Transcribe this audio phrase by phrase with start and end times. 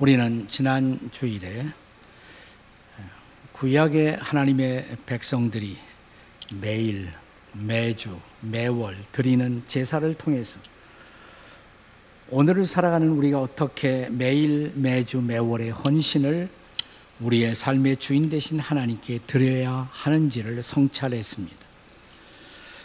[0.00, 1.66] 우리는 지난 주일에
[3.52, 5.76] 구약의 하나님의 백성들이
[6.54, 7.12] 매일,
[7.52, 10.58] 매주, 매월 드리는 제사를 통해서
[12.30, 16.48] 오늘을 살아가는 우리가 어떻게 매일, 매주, 매월의 헌신을
[17.20, 21.58] 우리의 삶의 주인 되신 하나님께 드려야 하는지를 성찰했습니다.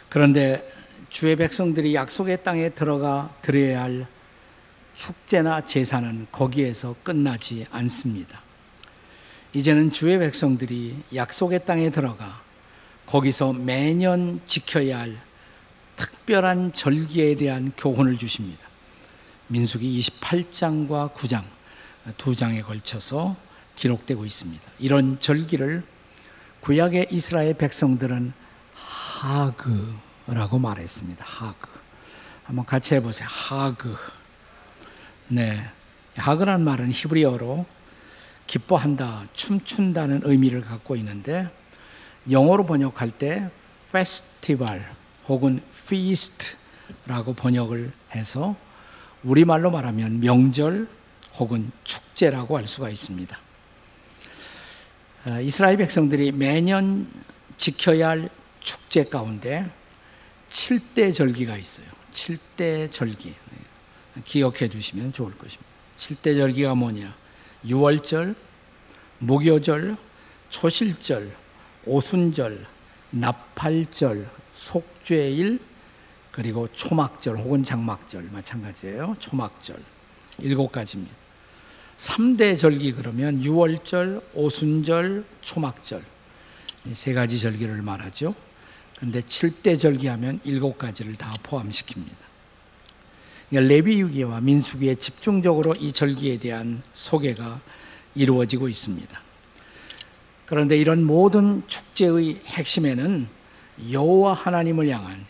[0.09, 0.69] 그런데
[1.07, 4.05] 주의 백성들이 약속의 땅에 들어가 드려야 할
[4.95, 8.41] 축제나 제사는 거기에서 끝나지 않습니다.
[9.53, 12.41] 이제는 주의 백성들이 약속의 땅에 들어가
[13.05, 15.17] 거기서 매년 지켜야 할
[15.95, 18.65] 특별한 절기에 대한 교훈을 주십니다.
[19.47, 21.43] 민수기 28장과 9장
[22.17, 23.35] 두 장에 걸쳐서
[23.75, 24.63] 기록되고 있습니다.
[24.79, 25.83] 이런 절기를
[26.61, 28.33] 구약의 이스라엘 백성들은
[28.73, 31.23] 하그라고 말했습니다.
[31.25, 31.69] 하그.
[32.43, 33.27] 한번 같이 해보세요.
[33.29, 33.95] 하그.
[35.27, 35.59] 네.
[36.15, 37.65] 하그란 말은 히브리어로
[38.47, 41.49] 기뻐한다, 춤춘다는 의미를 갖고 있는데
[42.29, 43.49] 영어로 번역할 때
[43.89, 44.85] festival
[45.27, 48.55] 혹은 feast라고 번역을 해서
[49.23, 50.87] 우리말로 말하면 명절
[51.37, 53.37] 혹은 축제라고 할 수가 있습니다.
[55.25, 57.07] 아, 이스라엘 백성들이 매년
[57.57, 58.29] 지켜야 할
[58.59, 59.69] 축제 가운데
[60.51, 61.87] 7대 절기가 있어요.
[62.13, 63.33] 7대 절기.
[64.23, 65.69] 기억해 주시면 좋을 것입니다.
[65.97, 67.13] 7대 절기가 뭐냐?
[67.65, 68.35] 유월절,
[69.19, 69.97] 무교절,
[70.49, 71.31] 초실절,
[71.85, 72.65] 오순절,
[73.11, 75.59] 나팔절, 속죄일,
[76.31, 79.15] 그리고 초막절 혹은 장막절 마찬가지예요.
[79.19, 79.77] 초막절.
[80.39, 81.15] 일곱 가지입니다.
[81.97, 86.03] 3대 절기 그러면 유월절, 오순절, 초막절.
[86.93, 88.35] 세 가지 절기를 말하죠.
[88.99, 92.24] 근데 7대 절기 하면 일곱 가지를 다 포함시킵니다.
[93.49, 97.59] 그러니까 레비유기와 민수기에 집중적으로 이 절기에 대한 소개가
[98.15, 99.21] 이루어지고 있습니다.
[100.45, 103.27] 그런데 이런 모든 축제의 핵심에는
[103.91, 105.25] 여호와 하나님을 향한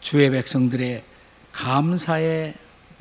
[0.00, 1.02] 주의 백성들의
[1.52, 2.54] 감사의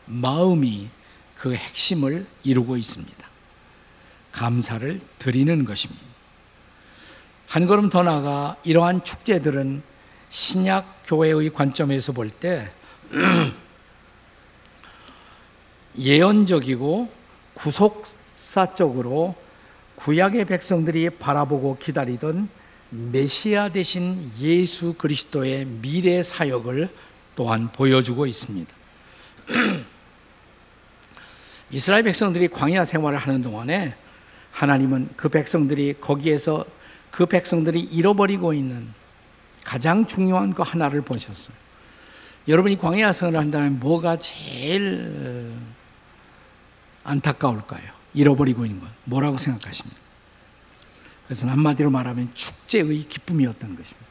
[0.06, 0.90] 마음이
[1.36, 3.28] 그 핵심을 이루고 있습니다.
[4.32, 6.04] 감사를 드리는 것입니다.
[7.48, 9.82] 한 걸음 더 나아가 이러한 축제들은
[10.30, 12.72] 신약 교회의 관점에서 볼때
[16.00, 17.10] 예언적이고
[17.56, 19.36] 구속사적으로
[19.96, 22.48] 구약의 백성들이 바라보고 기다리던
[22.90, 26.90] 메시아 대신 예수 그리스도의 미래 사역을
[27.36, 28.74] 또한 보여주고 있습니다.
[31.72, 33.94] 이스라엘 백성들이 광야 생활을 하는 동안에
[34.52, 36.66] 하나님은 그 백성들이 거기에서
[37.12, 38.88] 그 백성들이 잃어버리고 있는
[39.64, 41.56] 가장 중요한 그 하나를 보셨어요.
[42.48, 45.52] 여러분이 광야 생활을 한다면 뭐가 제일
[47.10, 47.90] 안타까울까요?
[48.14, 48.88] 잃어버리고 있는 것.
[49.06, 50.00] 뭐라고 생각하십니까?
[51.26, 54.10] 그래서 한마디로 말하면 축제의 기쁨이었던 것입니다.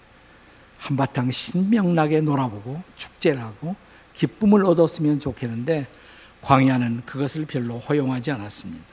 [0.79, 3.75] 한바탕 신명나게 놀아보고 축제를 하고
[4.15, 5.87] 기쁨을 얻었으면 좋겠는데
[6.41, 8.85] 광야는 그것을 별로 허용하지 않았습니다.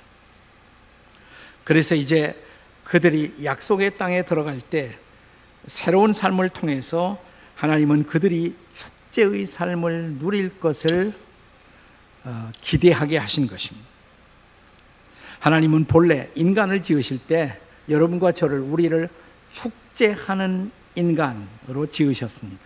[1.64, 2.42] 그래서 이제
[2.84, 4.98] 그들이 약속의 땅에 들어갈 때
[5.68, 7.20] 새로운 삶을 통해서
[7.56, 11.14] 하나님은 그들이 축제의 삶을 누릴 것을
[12.24, 13.95] 어, 기대하게 하신 것입니다.
[15.46, 19.08] 하나님은 본래 인간을 지으실 때 여러분과 저를 우리를
[19.52, 22.60] 축제하는 인간으로 지으셨습니다.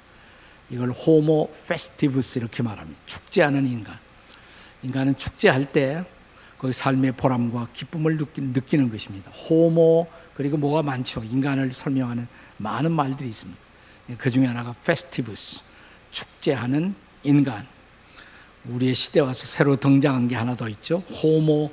[0.70, 3.02] 이걸 Homo Festivus 이렇게 말합니다.
[3.06, 3.98] 축제하는 인간.
[4.84, 6.06] 인간은 축제할 때
[6.60, 9.32] 그 삶의 보람과 기쁨을 느끼 는 것입니다.
[9.32, 11.24] 호모 그리고 뭐가 많죠.
[11.24, 13.60] 인간을 설명하는 많은 말들이 있습니다.
[14.18, 15.62] 그 중에 하나가 Festivus
[16.12, 17.66] 축제하는 인간.
[18.66, 20.98] 우리의 시대 와서 새로 등장한 게 하나 더 있죠.
[20.98, 21.72] 호모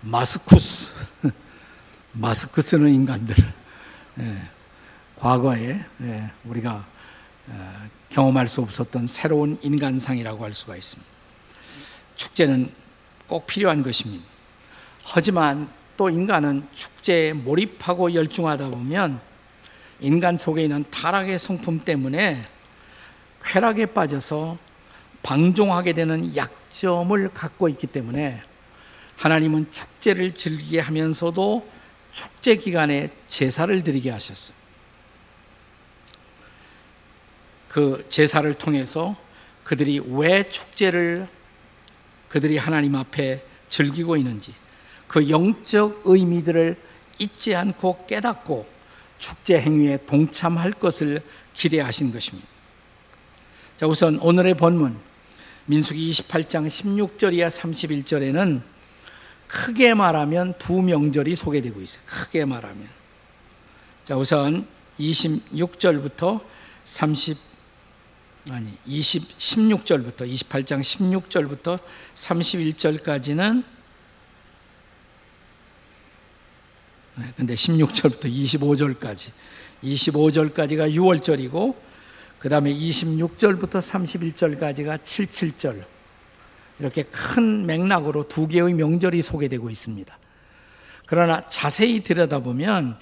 [0.00, 1.06] 마스쿠스.
[2.12, 3.34] 마스크 쓰는 인간들.
[4.20, 4.42] 예,
[5.16, 6.84] 과거에 예, 우리가
[7.48, 11.10] 어, 경험할 수 없었던 새로운 인간상이라고 할 수가 있습니다.
[12.16, 12.70] 축제는
[13.26, 14.24] 꼭 필요한 것입니다.
[15.04, 19.20] 하지만 또 인간은 축제에 몰입하고 열중하다 보면
[20.00, 22.44] 인간 속에 있는 타락의 성품 때문에
[23.42, 24.58] 쾌락에 빠져서
[25.22, 28.42] 방종하게 되는 약점을 갖고 있기 때문에
[29.18, 31.68] 하나님은 축제를 즐기게 하면서도
[32.12, 34.56] 축제 기간에 제사를 드리게 하셨어요.
[37.68, 39.16] 그 제사를 통해서
[39.64, 41.28] 그들이 왜 축제를
[42.28, 44.54] 그들이 하나님 앞에 즐기고 있는지
[45.06, 46.76] 그 영적 의미들을
[47.18, 48.66] 잊지 않고 깨닫고
[49.18, 51.20] 축제 행위에 동참할 것을
[51.54, 52.48] 기대하신 것입니다.
[53.76, 54.96] 자, 우선 오늘의 본문
[55.66, 58.77] 민수기 28장 16절이야 31절에는
[59.48, 62.00] 크게 말하면 두 명절이 소개되고 있어요.
[62.06, 62.86] 크게 말하면.
[64.04, 64.66] 자, 우선
[65.00, 66.40] 26절부터
[66.84, 67.48] 30
[68.50, 71.78] 아니 20 16절부터 28장 16절부터
[72.14, 73.62] 31절까지는
[77.16, 79.32] 네, 근데 16절부터 25절까지
[79.82, 81.76] 25절까지가 6월절이고
[82.38, 85.97] 그 다음에 26절부터 31절까지가 77절
[86.80, 90.18] 이렇게 큰 맥락으로 두 개의 명절이 소개되고 있습니다.
[91.06, 92.98] 그러나 자세히 들여다보면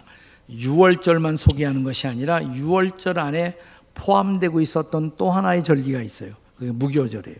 [0.48, 3.56] 6월절만 소개하는 것이 아니라 6월절 안에
[3.94, 6.34] 포함되고 있었던 또 하나의 절기가 있어요.
[6.56, 7.38] 그게 무교절이에요.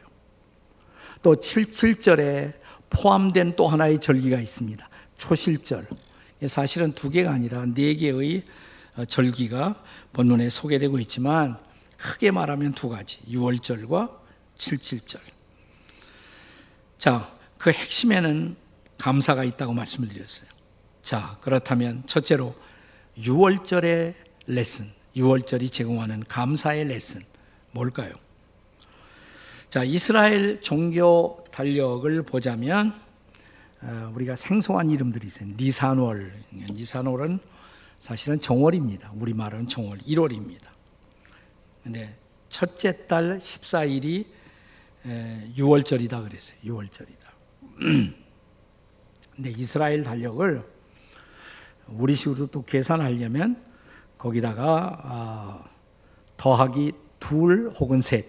[1.22, 2.54] 또 77절에
[2.90, 4.88] 포함된 또 하나의 절기가 있습니다.
[5.16, 5.86] 초실절.
[6.48, 8.42] 사실은 두 개가 아니라 네 개의
[9.08, 9.82] 절기가
[10.12, 11.58] 본문에 소개되고 있지만
[11.96, 13.18] 크게 말하면 두 가지.
[13.30, 14.10] 6월절과
[14.58, 15.35] 77절.
[16.98, 17.28] 자,
[17.58, 18.56] 그 핵심에는
[18.98, 20.48] 감사가 있다고 말씀을 드렸어요.
[21.02, 22.54] 자, 그렇다면 첫째로
[23.18, 24.14] 6월절의
[24.46, 27.20] 레슨, 6월절이 제공하는 감사의 레슨,
[27.72, 28.12] 뭘까요?
[29.70, 32.94] 자, 이스라엘 종교 달력을 보자면
[33.82, 35.54] 어, 우리가 생소한 이름들이 있어요.
[35.58, 36.32] 니산월.
[36.70, 37.38] 니산월은
[37.98, 39.12] 사실은 정월입니다.
[39.16, 40.68] 우리말은 정월 1월입니다.
[41.82, 42.16] 근데
[42.48, 44.26] 첫째 달 14일이
[45.06, 46.58] 6월절이다 그랬어요.
[46.64, 47.26] 6월절이다.
[49.36, 50.62] 근데 이스라엘 달력을
[51.88, 53.62] 우리식으로 또 계산하려면
[54.18, 55.64] 거기다가 아,
[56.36, 58.24] 더하기 둘 혹은 셋,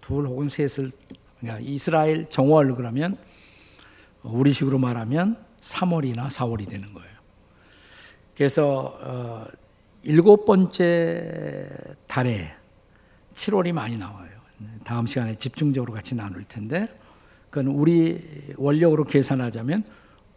[0.00, 0.90] 둘 혹은 셋을
[1.40, 3.16] 그러니까 이스라엘 정월 그러면
[4.22, 7.08] 우리식으로 말하면 3월이나 4월이 되는 거예요.
[8.36, 9.46] 그래서 어,
[10.02, 11.68] 일곱 번째
[12.06, 12.52] 달에
[13.34, 14.37] 7월이 많이 나와요.
[14.84, 16.88] 다음 시간에 집중적으로 같이 나눌 텐데,
[17.50, 18.20] 그건 우리
[18.56, 19.84] 원력으로 계산하자면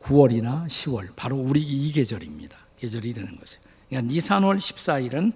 [0.01, 2.57] 9월이나 10월, 바로 우리 이 계절입니다.
[2.79, 3.59] 계절이 되는 거죠.
[3.89, 5.33] 그러니까 니산월 14일은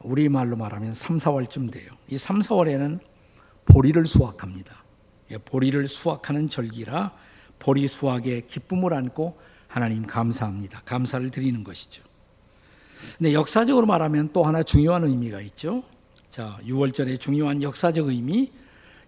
[0.00, 1.90] 우리 말로 말하면 3, 4월쯤 돼요.
[2.08, 3.00] 이 3, 4월에는
[3.66, 4.84] 보리를 수확합니다.
[5.30, 7.12] 예, 보리를 수확하는 절기라
[7.58, 10.82] 보리 수확에 기쁨을 안고 하나님 감사합니다.
[10.84, 12.02] 감사를 드리는 것이죠.
[13.18, 15.82] 근데 역사적으로 말하면 또 하나 중요한 의미가 있죠.
[16.30, 18.52] 자, 6월절의 중요한 역사적 의미,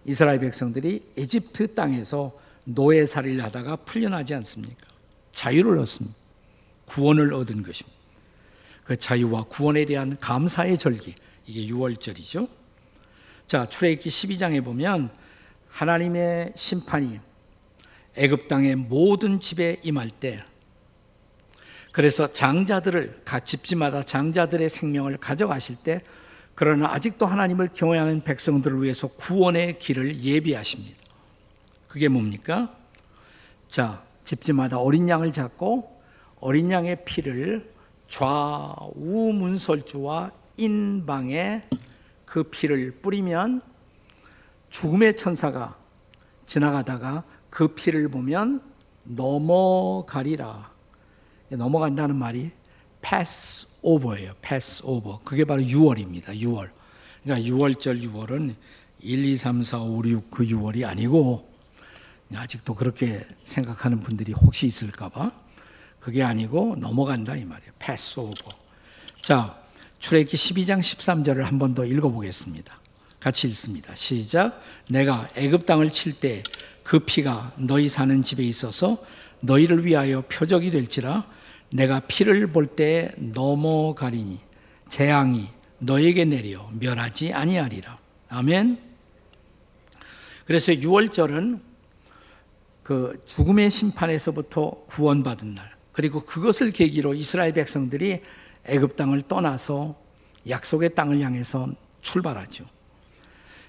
[0.05, 4.87] 이스라엘 백성들이 에집트 땅에서 노예살이를 하다가 풀려나지 않습니까?
[5.31, 6.17] 자유를 얻습니다.
[6.85, 7.97] 구원을 얻은 것입니다.
[8.83, 11.15] 그 자유와 구원에 대한 감사의 절기,
[11.45, 12.49] 이게 6월절이죠.
[13.47, 15.11] 자, 출애굽기 12장에 보면
[15.69, 17.19] 하나님의 심판이
[18.15, 20.43] 애굽 땅의 모든 집에 임할 때
[21.91, 26.01] 그래서 장자들을 각 집집마다 장자들의 생명을 가져가실 때
[26.61, 30.95] 그러나 아직도 하나님을 경외하는 백성들을 위해서 구원의 길을 예비하십니다.
[31.87, 32.71] 그게 뭡니까?
[33.67, 36.03] 자, 집집마다 어린 양을 잡고
[36.39, 37.73] 어린 양의 피를
[38.07, 41.63] 좌우 문설주와 인방에
[42.25, 43.63] 그 피를 뿌리면
[44.69, 45.75] 죽음의 천사가
[46.45, 48.61] 지나가다가 그 피를 보면
[49.05, 50.69] 넘어가리라.
[51.53, 52.51] 넘어간다는 말이
[53.01, 53.67] pass
[54.85, 55.17] over.
[55.23, 56.27] 그게 바로 6월입니다.
[56.39, 56.69] 6월.
[57.23, 58.55] 그러니까 6월절 6월은
[59.01, 61.49] 1, 2, 3, 4, 5, 6 그 6월이 아니고
[62.33, 65.31] 아직도 그렇게 생각하는 분들이 혹시 있을까봐
[65.99, 67.71] 그게 아니고 넘어간다 이 말이에요.
[67.79, 68.49] pass over.
[69.21, 69.59] 자,
[69.99, 72.79] 출애굽기 12장 13절을 한 번 더 읽어보겠습니다.
[73.19, 73.93] 같이 읽습니다.
[73.95, 74.61] 시작.
[74.89, 76.41] 내가 애굽 땅을 칠 때
[76.83, 78.97] 그 피가 너희 사는 집에 있어서
[79.41, 81.25] 너희를 위하여 표적이 될지라
[81.73, 84.39] 내가 피를 볼 때 넘어가리니
[84.89, 85.47] 재앙이
[85.79, 87.97] 너에게 내려 멸하지 아니하리라.
[88.29, 88.77] 아멘.
[90.45, 91.59] 그래서 6월절은
[92.83, 95.71] 그 죽음의 심판에서부터 구원받은 날.
[95.91, 98.21] 그리고 그것을 계기로 이스라엘 백성들이
[98.65, 99.99] 애굽 땅을 떠나서
[100.47, 101.67] 약속의 땅을 향해서
[102.01, 102.65] 출발하죠.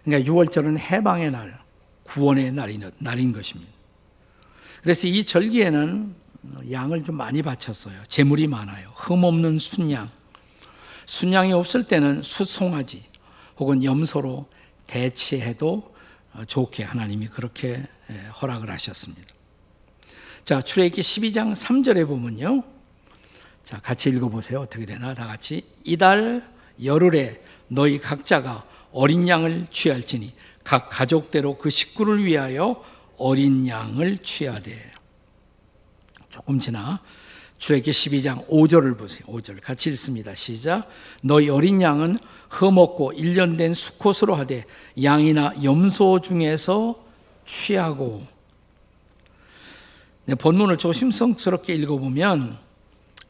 [0.04, 1.60] 그러니까 6월절은 해방의 날,
[2.04, 3.70] 구원의 날인, 날인 것입니다.
[4.82, 6.21] 그래서 이 절기에는
[6.70, 7.94] 양을 좀 많이 바쳤어요.
[8.08, 8.90] 재물이 많아요.
[8.94, 10.10] 흠 없는 순양.
[11.06, 13.04] 순양이 없을 때는 숫송아지
[13.58, 14.48] 혹은 염소로
[14.86, 15.92] 대체해도
[16.46, 17.86] 좋게 하나님이 그렇게
[18.40, 19.32] 허락을 하셨습니다.
[20.44, 22.64] 자, 출애굽기 12장 3절에 보면요.
[23.64, 24.60] 자, 같이 읽어 보세요.
[24.60, 25.14] 어떻게 되나?
[25.14, 26.48] 다 같이 이달
[26.82, 30.32] 열흘에 너희 각자가 어린 양을 취할지니
[30.64, 32.82] 각 가족대로 그 식구를 위하여
[33.18, 34.92] 어린 양을 취하되
[36.32, 36.98] 조금 지나
[37.58, 39.20] 출애기 12장 5절을 보세요.
[39.26, 40.34] 5절 같이 읽습니다.
[40.34, 40.88] 시작.
[41.22, 44.64] 너희 어린 양은 흠없고 1년 된 수컷으로 하되
[45.00, 47.00] 양이나 염소 중에서
[47.44, 48.26] 취하고
[50.24, 52.58] 네, 본문을 조심스럽게 읽어보면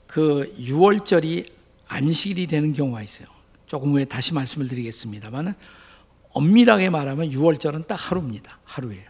[0.06, 1.50] 그 6월절이
[1.88, 3.26] 안식일이 되는 경우가 있어요.
[3.66, 5.54] 조금 후에 다시 말씀을 드리겠습니다만
[6.30, 8.60] 엄밀하게 말하면 6월절은 딱 하루입니다.
[8.64, 9.04] 하루예요.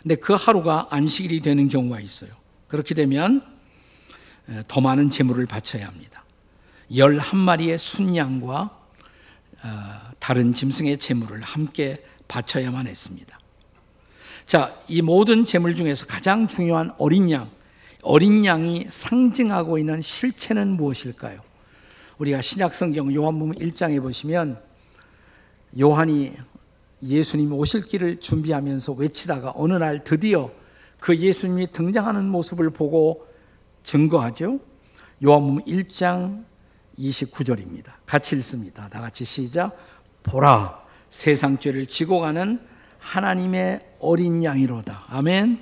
[0.00, 2.41] 근데 그 하루가 안식일이 되는 경우가 있어요.
[2.72, 3.42] 그렇게 되면
[4.66, 6.24] 더 많은 재물을 바쳐야 합니다.
[6.90, 8.78] 11마리의 순양과
[9.64, 9.68] 어,
[10.18, 11.98] 다른 짐승의 재물을 함께
[12.28, 13.38] 바쳐야만 했습니다.
[14.46, 17.50] 자, 이 모든 재물 중에서 가장 중요한 어린 양,
[18.00, 21.40] 어린 양이 상징하고 있는 실체는 무엇일까요?
[22.16, 24.58] 우리가 신약 성경 요한복음 1장에 보시면
[25.78, 26.32] 요한이
[27.02, 30.50] 예수님 오실 길을 준비하면서 외치다가 어느 날 드디어
[31.02, 33.26] 그 예수님이 등장하는 모습을 보고
[33.82, 34.60] 증거하죠.
[35.24, 36.44] 요한복음 1장
[36.96, 37.92] 29절입니다.
[38.06, 38.88] 같이 읽습니다.
[38.88, 39.76] 다 같이 시작.
[40.22, 40.80] 보라,
[41.10, 42.60] 세상 죄를 지고 가는
[43.00, 45.06] 하나님의 어린 양이로다.
[45.08, 45.60] 아멘.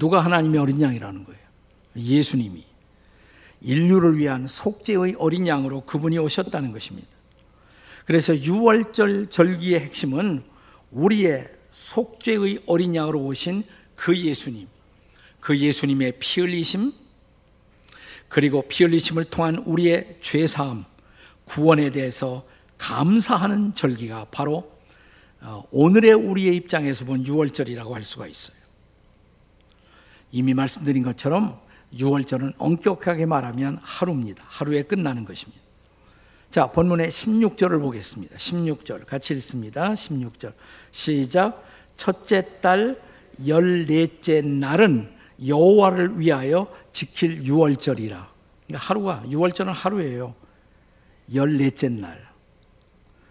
[0.00, 1.40] 누가 하나님의 어린 양이라는 거예요?
[1.94, 2.64] 예수님이.
[3.60, 7.08] 인류를 위한 속죄의 어린 양으로 그분이 오셨다는 것입니다.
[8.04, 10.42] 그래서 6월절 절기의 핵심은
[10.90, 13.62] 우리의 속죄의 어린 양으로 오신
[14.00, 14.66] 그 예수님,
[15.40, 16.90] 그 예수님의 피 흘리심,
[18.30, 20.86] 그리고 피 흘리심을 통한 우리의 죄 사함,
[21.44, 22.46] 구원에 대해서
[22.78, 24.72] 감사하는 절기가 바로
[25.42, 28.56] 어, 오늘의 우리의 입장에서 본 6월절이라고 할 수가 있어요.
[30.32, 31.60] 이미 말씀드린 것처럼
[31.92, 34.42] 6월절은 엄격하게 말하면 하루입니다.
[34.46, 35.60] 하루에 끝나는 것입니다.
[36.50, 38.38] 자, 본문의 16절을 보겠습니다.
[38.38, 39.92] 16절 같이 읽습니다.
[39.92, 40.54] 16절
[40.90, 41.62] 시작.
[41.96, 43.09] 첫째 달
[43.46, 45.12] 열넷째 날은
[45.46, 48.26] 여호와를 위하여 지킬 6월절이라.
[48.66, 50.34] 그러니까 하루가 6월절은 하루예요.
[51.32, 52.28] 열넷째 날.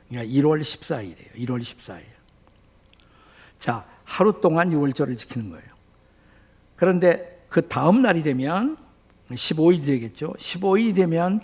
[0.08, 1.36] 그러니까 1월 14일이에요.
[1.36, 2.04] 1월 14일.
[3.60, 5.68] 자, 하루 동안 6월절을 지키는 거예요.
[6.76, 8.78] 그런데 그 다음 날이 되면
[9.30, 10.34] 15일이 되겠죠.
[10.38, 11.40] 15일이 되면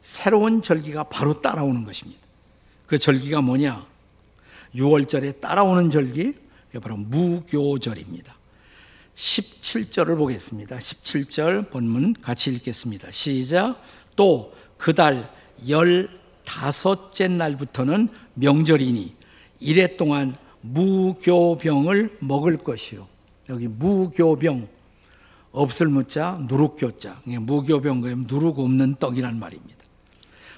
[0.00, 2.20] 새로운 절기가 바로 따라오는 것입니다.
[2.86, 3.84] 그 절기가 뭐냐?
[4.74, 6.34] 6월절에 따라오는 절기,
[6.80, 8.36] 바로 무교절입니다.
[9.14, 10.78] 17절을 보겠습니다.
[10.78, 13.10] 17절 본문 같이 읽겠습니다.
[13.10, 13.82] 시작.
[14.16, 15.28] 또 그 달
[15.68, 19.14] 열다섯째 날부터는 명절이니
[19.60, 23.06] 이래 동안 무교병을 먹을 것이요.
[23.50, 24.68] 여기 무교병
[25.50, 29.76] 없을 무자 누룩교자 무교병 그러면 누룩 없는 떡이란 말입니다.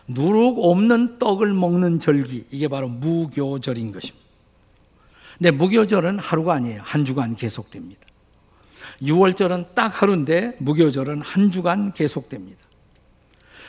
[0.07, 4.20] 누룩 없는 떡을 먹는 절기 이게 바로 무교절인 것입니다.
[5.41, 6.83] 근데 무교절은 하루가 아니에요.
[6.85, 8.03] 한 주간 계속됩니다.
[9.01, 12.61] 6월절은 딱 하루인데 무교절은 한 주간 계속됩니다.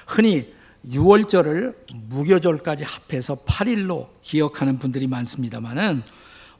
[0.06, 0.54] 흔히
[0.86, 1.76] 6월절을
[2.10, 6.04] 무교절까지 합해서 8일로 기억하는 분들이 많습니다만은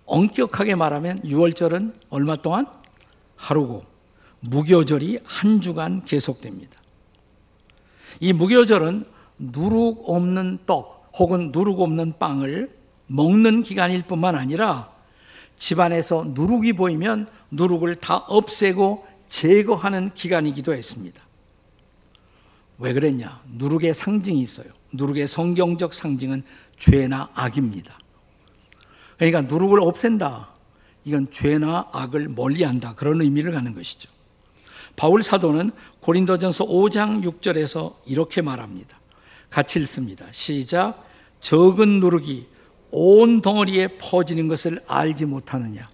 [0.06, 2.68] 엄격하게 말하면 6월절은 얼마 동안
[3.36, 3.84] 하루고
[4.40, 6.80] 무교절이 한 주간 계속됩니다.
[8.22, 9.04] 이 무교절은
[9.40, 12.74] 누룩 없는 떡 혹은 누룩 없는 빵을
[13.08, 14.91] 먹는 기간일 뿐만 아니라
[15.62, 21.22] 집안에서 누룩이 보이면 누룩을 다 없애고 제거하는 기간이기도 했습니다.
[22.80, 23.44] 왜 그랬냐?
[23.52, 24.66] 누룩의 상징이 있어요.
[24.92, 26.42] 누룩의 성경적 상징은
[26.80, 27.96] 죄나 악입니다.
[29.18, 30.50] 그러니까 누룩을 없앤다.
[31.06, 32.96] 이건 죄나 악을 멀리한다.
[32.96, 34.10] 그런 의미를 갖는 것이죠.
[34.96, 39.00] 바울 사도는 고린도전서 5장 6절에서 이렇게 말합니다.
[39.52, 40.26] 같이 읽습니다.
[40.32, 41.08] 시작.
[41.40, 42.48] 적은 누룩이
[42.92, 45.90] 온 덩어리에 퍼지는 것을 알지 못하느냐.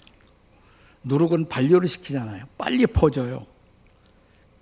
[1.04, 2.46] 누룩은 반려를 시키잖아요.
[2.58, 3.46] 빨리 퍼져요.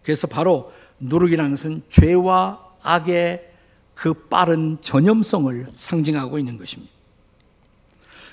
[0.04, 3.52] 그래서 바로 누룩이라는 것은 죄와 악의
[3.96, 6.94] 그 빠른 전염성을 상징하고 있는 것입니다.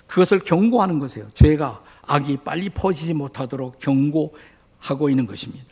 [0.06, 1.28] 그것을 경고하는 것이에요.
[1.32, 5.64] 죄가 악이 빨리 퍼지지 못하도록 경고하고 있는 것입니다.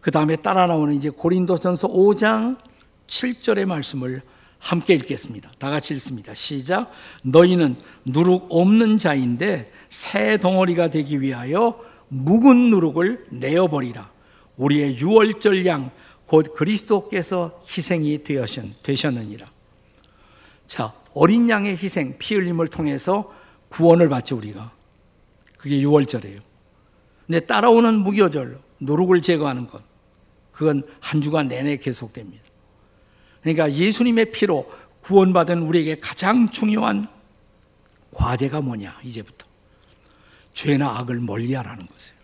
[0.00, 2.58] 그 다음에 따라 나오는 이제 고린도전서 5장
[3.06, 4.22] 7절의 말씀을
[4.64, 5.52] 함께 읽겠습니다.
[5.58, 6.34] 다 같이 읽습니다.
[6.34, 6.90] 시작.
[7.22, 11.78] 너희는 누룩 없는 자인데 새 덩어리가 되기 위하여
[12.08, 14.10] 묵은 누룩을 내어버리라.
[14.56, 15.90] 우리의 유월절 양,
[16.24, 18.24] 곧 그리스도께서 희생이
[18.82, 19.46] 되셨느니라.
[20.66, 23.30] 자, 어린 양의 희생, 피 흘림을 통해서
[23.68, 24.72] 구원을 받죠, 우리가.
[25.58, 26.40] 그게 유월절이에요.
[27.26, 29.82] 근데 따라오는 무교절, 누룩을 제거하는 것,
[30.52, 32.43] 그건 한 주간 내내 계속됩니다.
[33.44, 34.70] 그러니까 예수님의 피로
[35.02, 37.08] 구원받은 우리에게 가장 중요한
[38.10, 39.46] 과제가 뭐냐, 이제부터.
[40.54, 42.18] 죄나 악을 멀리 하라는 것이에요.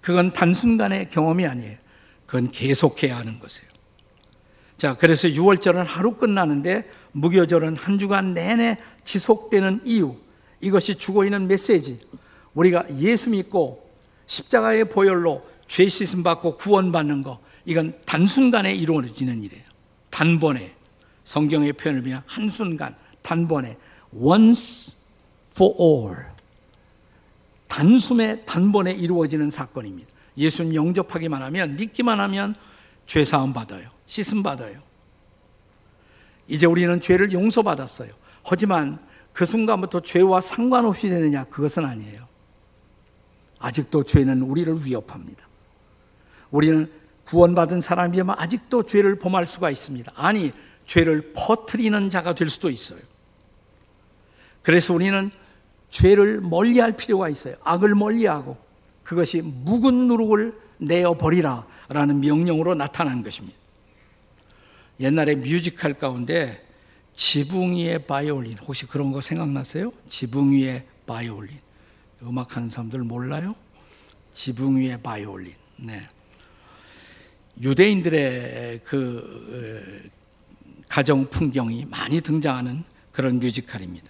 [0.00, 1.76] 그건 단순간의 경험이 아니에요.
[2.24, 3.68] 그건 계속해야 하는 것이에요.
[4.78, 10.16] 자, 그래서 6월절은 하루 끝나는데 무교절은 한 주간 내내 지속되는 이유,
[10.60, 12.00] 이것이 주고 있는 메시지.
[12.54, 13.90] 우리가 예수 믿고
[14.24, 19.64] 십자가의 보혈로 죄 씻음 받고 구원받는 거 이건 단순간에 이루어지는 일이에요.
[20.10, 20.74] 단번에
[21.24, 23.76] 성경의 표현을 보면 한순간 단번에
[24.12, 24.94] once
[25.50, 26.16] for all
[27.66, 30.08] 단숨에 단번에 이루어지는 사건입니다.
[30.38, 32.54] 예수님 영접하기만 하면 믿기만 하면
[33.06, 33.90] 죄 사함 받아요.
[34.06, 34.78] 씻음 받아요.
[36.48, 38.12] 이제 우리는 죄를 용서받았어요.
[38.44, 41.44] 하지만 그 순간부터 죄와 상관없이 되느냐?
[41.44, 42.26] 그것은 아니에요.
[43.58, 45.48] 아직도 죄는 우리를 위협합니다.
[46.52, 46.90] 우리는
[47.26, 50.12] 구원받은 사람이면 아직도 죄를 범할 수가 있습니다.
[50.14, 50.52] 아니,
[50.86, 53.00] 죄를 퍼뜨리는 자가 될 수도 있어요.
[54.62, 55.30] 그래서 우리는
[55.90, 57.54] 죄를 멀리 할 필요가 있어요.
[57.64, 58.56] 악을 멀리 하고
[59.02, 63.56] 그것이 묵은 누룩을 내어 버리라 라는 명령으로 나타난 것입니다.
[64.98, 66.64] 옛날에 뮤지컬 가운데
[67.14, 69.92] 지붕 위의 바이올린 혹시 그런 거 생각나세요?
[70.10, 71.58] 지붕 위의 바이올린
[72.22, 73.54] 음악하는 사람들 몰라요?
[74.34, 76.08] 지붕 위의 바이올린 네.
[77.62, 80.10] 유대인들의 그
[80.88, 84.06] 가정 풍경이 많이 등장하는 그런 뮤지컬입니다.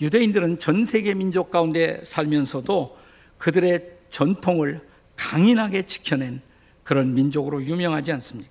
[0.00, 2.98] 유대인들은 전 세계 민족 가운데 살면서도
[3.38, 4.80] 그들의 전통을
[5.16, 6.40] 강인하게 지켜낸
[6.82, 8.50] 그런 민족으로 유명하지 않습니까?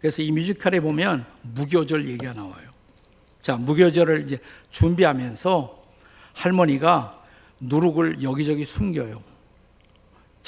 [0.00, 2.70] 그래서 이 뮤지컬에 보면 무교절 얘기가 나와요.
[3.42, 4.38] 자, 무교절을 이제
[4.70, 5.82] 준비하면서
[6.32, 7.22] 할머니가
[7.60, 9.22] 누룩을 여기저기 숨겨요.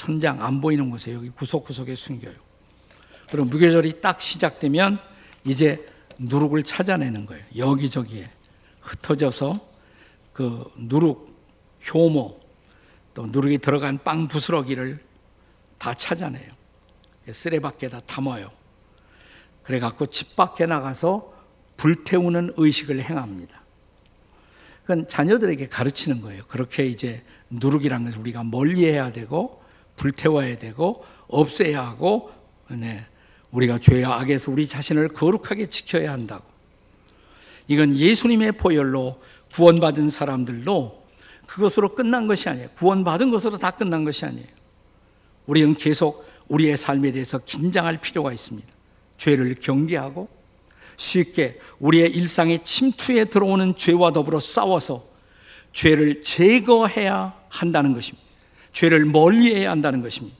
[0.03, 2.35] 천장 안 보이는 곳에 여기 구석구석에 숨겨요.
[3.31, 4.99] 그럼 무교절이 딱 시작되면
[5.45, 5.87] 이제
[6.19, 7.41] 누룩을 찾아내는 거예요.
[7.55, 8.29] 여기저기에
[8.81, 9.55] 흩어져서
[10.33, 11.33] 그 누룩,
[11.87, 12.37] 효모,
[13.13, 15.01] 또 누룩이 들어간 빵 부스러기를
[15.77, 16.51] 다 찾아내요.
[17.31, 18.51] 쓰레받게다 담아요.
[19.63, 21.33] 그래갖고 집 밖에 나가서
[21.77, 23.63] 불태우는 의식을 행합니다.
[24.81, 26.43] 그건 자녀들에게 가르치는 거예요.
[26.49, 29.62] 그렇게 이제 누룩이라는 것을 우리가 멀리 해야 되고,
[29.95, 32.31] 불태워야 되고, 없애야 하고,
[32.69, 33.05] 네.
[33.51, 36.43] 우리가 죄와 악에서 우리 자신을 거룩하게 지켜야 한다고.
[37.67, 39.21] 이건 예수님의 보혈로
[39.53, 41.03] 구원받은 사람들도
[41.45, 42.69] 그것으로 끝난 것이 아니에요.
[42.75, 44.47] 구원받은 것으로 다 끝난 것이 아니에요.
[45.45, 48.67] 우리는 계속 우리의 삶에 대해서 긴장할 필요가 있습니다.
[49.17, 50.27] 죄를 경계하고
[50.97, 55.01] 쉽게 우리의 일상에 침투해 들어오는 죄와 더불어 싸워서
[55.71, 58.22] 죄를 제거해야 한다는 것입니다.
[58.73, 60.35] 죄를 멀리해야 한다는 것입니다.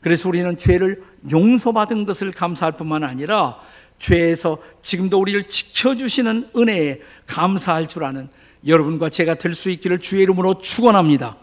[0.00, 3.60] 그래서 우리는 죄를 용서받은 것을 감사할 뿐만 아니라
[3.98, 8.28] 죄에서 지금도 우리를 지켜주시는 은혜에 감사할 줄 아는
[8.66, 11.36] 여러분과 제가 될 수 있기를 주의 이름으로 축원합니다.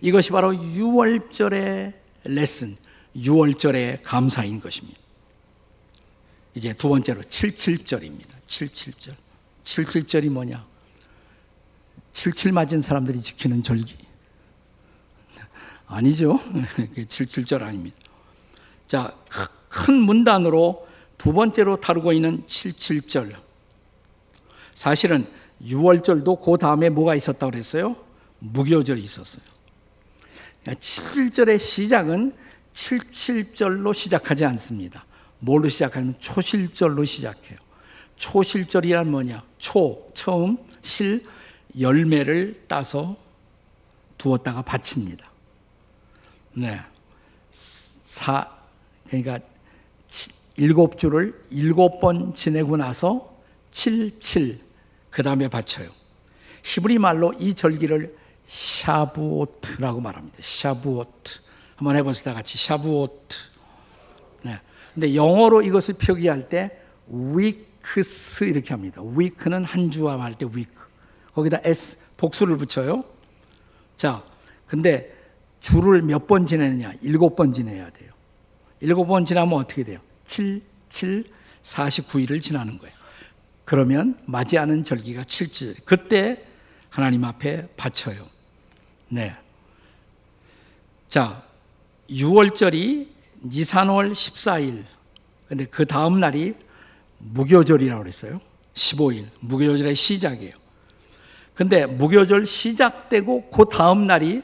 [0.00, 1.92] 이것이 바로 6월절의
[2.24, 2.74] 레슨,
[3.16, 4.98] 6월절의 감사인 것입니다.
[6.54, 8.28] 이제 두 번째로 77절입니다.
[8.48, 9.14] 77절.
[9.64, 10.66] 77절이 뭐냐?
[12.12, 13.96] 77 맞은 사람들이 지키는 절기.
[15.92, 16.38] 아니죠.
[16.96, 17.96] 77절 아닙니다.
[18.88, 19.14] 자,
[19.68, 23.34] 큰 문단으로 두 번째로 다루고 있는 77절.
[24.74, 25.26] 사실은
[25.62, 27.96] 6월절도 그 다음에 뭐가 있었다고 그랬어요?
[28.40, 29.44] 무교절이 있었어요.
[30.64, 32.34] 7절의 시작은
[32.74, 35.04] 77절로 시작하지 않습니다.
[35.38, 37.58] 뭘로 시작하냐면 초실절로 시작해요.
[38.16, 39.42] 초실절이란 뭐냐?
[39.58, 41.24] 초, 처음, 실,
[41.78, 43.16] 열매를 따서
[44.18, 45.31] 두었다가 바칩니다.
[46.54, 46.80] 네.
[47.50, 48.48] 사,
[49.06, 49.38] 그러니까
[50.56, 53.32] 일곱 줄을 일곱 번 지내고 나서
[53.72, 54.58] 7, 7,
[55.10, 55.88] 그 다음에 바쳐요.
[56.62, 60.38] 히브리 말로 이 절기를 שבועות라고 말합니다.
[60.40, 61.40] שבועות.
[61.76, 62.24] 한번 해보세요.
[62.24, 62.58] 다 같이.
[62.58, 63.36] שבועות.
[64.42, 64.60] 네.
[64.94, 69.02] 근데 영어로 이것을 표기할 때 weeks 이렇게 합니다.
[69.02, 70.86] week는 한 주와 할때 week.
[71.34, 73.04] 거기다 s 복수를 붙여요.
[73.96, 74.22] 자,
[74.66, 75.11] 근데
[75.62, 76.92] 주를 몇번 지내느냐?
[77.02, 78.10] 일곱 번 지내야 돼요.
[78.80, 80.00] 일곱 번 지나면 어떻게 돼요?
[80.26, 81.24] 7, 7,
[81.62, 82.94] 49일을 지나는 거예요.
[83.64, 85.76] 그러면 맞이하는 절기가 7절.
[85.84, 86.44] 그때
[86.90, 88.26] 하나님 앞에 바쳐요.
[89.08, 89.34] 네.
[91.08, 91.44] 자,
[92.10, 93.08] 6월절이
[93.44, 94.84] 니산월 14일.
[95.46, 96.54] 근데 그 다음 날이
[97.18, 98.40] 무교절이라고 그랬어요.
[98.74, 99.26] 15일.
[99.40, 100.54] 무교절의 시작이에요.
[101.54, 104.42] 근데 무교절 시작되고 그 다음 날이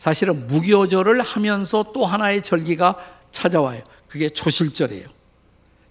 [0.00, 2.96] 사실은 무교절을 하면서 또 하나의 절기가
[3.32, 3.82] 찾아와요.
[4.08, 5.06] 그게 초실절이에요.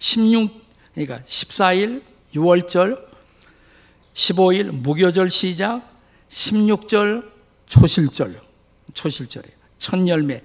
[0.00, 0.50] 16,
[0.94, 2.02] 그러니까 14일
[2.34, 3.06] 6월절,
[4.14, 5.88] 15일 무교절 시작,
[6.28, 7.30] 16절
[7.66, 8.34] 초실절,
[8.94, 9.56] 초실절이에요.
[9.78, 10.42] 첫 열매,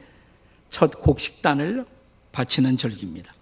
[0.69, 1.87] 첫 곡식단을
[2.33, 3.33] 바치는 절기입니다.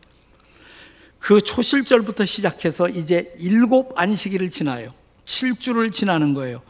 [1.20, 4.94] 그 초실절부터 시작해서 이제 일곱 안식일을 지나요.
[5.26, 6.62] 7주를 지나는 거예요.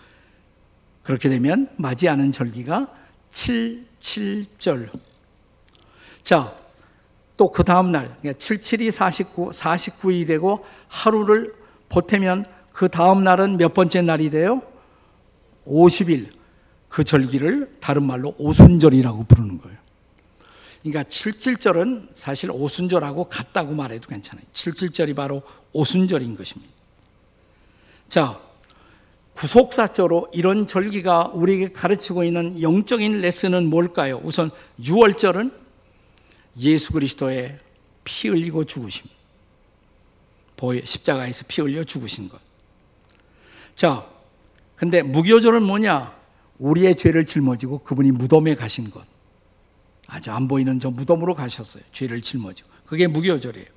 [1.04, 3.03] 그렇게 되면 맞이 하는 절기가
[3.34, 4.90] 7, 7절.
[6.24, 6.54] 자,
[7.36, 11.54] 또 그 다음날, 77이 49, 49이 되고 하루를
[11.90, 14.62] 보태면 그 다음날은 몇 번째 날이 돼요?
[15.66, 16.32] 50일.
[16.90, 19.78] 그 절기를 다른 말로 오순절이라고 부르는 거예요.
[20.84, 24.46] 그러니까 77절은 사실 오순절하고 같다고 말해도 괜찮아요.
[24.54, 25.42] 77절이 바로
[25.72, 26.72] 오순절인 것입니다.
[28.10, 28.40] 자,
[29.36, 34.22] 구속사조로 이런 절기가 우리에게 가르치고 있는 영적인 레슨은 뭘까요?
[34.24, 35.52] 우선 6월절은
[36.60, 37.56] 예수 그리스도의
[38.04, 39.08] 피 흘리고 죽으심.
[40.86, 42.40] 십자가에서 피 흘려 죽으신 것.
[43.76, 44.08] 자,
[44.76, 46.14] 근데 무교절은 뭐냐?
[46.60, 49.06] 우리의 죄를 짊어지고 그분이 무덤에 가신 것.
[50.08, 51.84] 아주 안 보이는 저 무덤으로 가셨어요.
[51.92, 52.70] 죄를 짊어지고.
[52.86, 53.68] 그게 무교절이에요.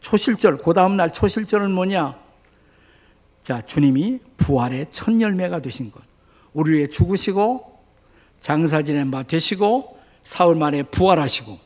[0.00, 2.18] 초실절, 그 다음날 초실절은 뭐냐?
[3.42, 6.02] 자, 주님이 부활의 첫 열매가 되신 것.
[6.52, 7.80] 우리 위해 죽으시고
[8.40, 11.58] 장사 지낸 바 되시고 사흘 만에 부활하시고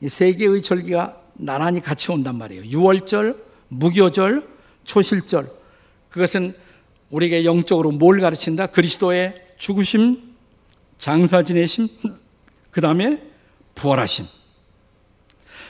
[0.00, 2.62] 이 세 개의 절기가 나란히 같이 온단 말이에요.
[2.64, 3.36] 6월절,
[3.68, 4.46] 무교절,
[4.84, 5.48] 초실절.
[6.10, 6.54] 그것은
[7.10, 8.66] 우리에게 영적으로 뭘 가르친다?
[8.66, 10.34] 그리스도의 죽으심,
[10.98, 11.88] 장사 지내심,
[12.70, 13.22] 그 다음에
[13.74, 14.24] 부활하심.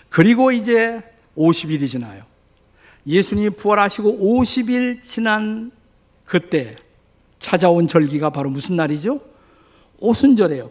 [0.09, 1.01] 그리고 이제
[1.37, 2.23] 50일이 지나요.
[3.09, 5.73] 예수님이 부활하시고 50일 지난
[6.27, 6.77] 그때
[7.41, 9.21] 찾아온 절기가 바로 무슨 날이죠?
[9.99, 10.71] 오순절이에요.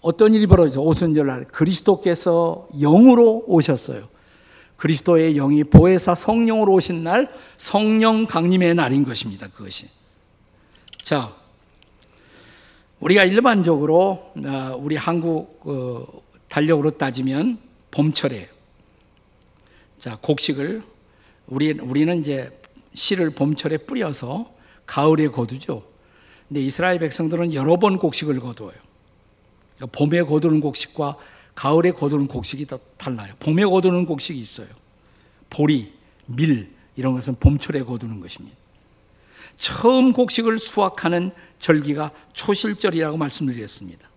[0.00, 4.08] 어떤 일이 벌어져서 오순절 날 그리스도께서 영으로 오셨어요.
[4.76, 9.48] 그리스도의 영이 보혜사 성령으로 오신 날 성령 강림의 날인 것입니다.
[9.48, 9.86] 그것이.
[11.02, 11.32] 자,
[12.98, 16.06] 우리가 일반적으로 어, 우리 한국 어,
[16.48, 17.58] 달력으로 따지면
[17.90, 18.48] 봄철에
[20.00, 20.82] 자 곡식을
[21.46, 22.50] 우리 우리는 이제
[22.94, 24.50] 씨를 봄철에 뿌려서
[24.86, 25.84] 가을에 거두죠.
[26.48, 28.74] 근데 이스라엘 백성들은 여러 번 곡식을 거두어요.
[29.76, 31.16] 그러니까 봄에 거두는 곡식과
[31.54, 33.34] 가을에 거두는 곡식이 더 달라요.
[33.40, 34.68] 봄에 거두는 곡식이 있어요.
[35.50, 35.92] 보리,
[36.26, 38.56] 밀 이런 것은 봄철에 거두는 것입니다.
[39.56, 44.08] 처음 곡식을 수확하는 절기가 초실절이라고 말씀드렸습니다.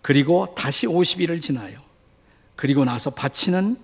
[0.00, 1.80] 그리고 다시 50일을 지나요.
[2.56, 3.76] 그리고 나서 바치는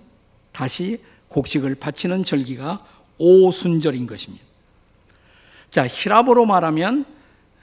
[0.51, 2.85] 다시 곡식을 바치는 절기가
[3.17, 4.43] 오순절인 것입니다.
[5.71, 7.05] 자, 히라보로 말하면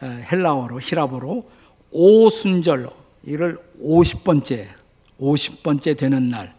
[0.02, 1.48] 헬라어로 히라보로
[1.90, 2.90] 오순절
[3.24, 4.68] 이걸 50번째
[5.20, 6.54] 50번째 되는 날